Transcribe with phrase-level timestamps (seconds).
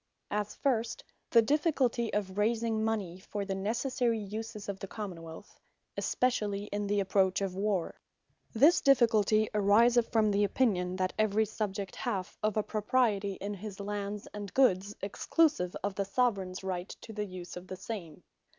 [0.31, 5.59] As first, the difficulty of raising Mony, for the necessary uses of the Common wealth;
[5.95, 7.99] especially in the approach of warre.
[8.51, 13.79] This difficulty ariseth from the opinion, that every Subject hath of a Propriety in his
[13.79, 18.23] lands and goods, exclusive of the Soveraigns Right to the use of the same.